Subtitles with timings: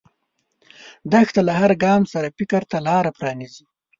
[1.11, 3.65] دښته له هر ګام سره فکر ته لاره پرانیزي.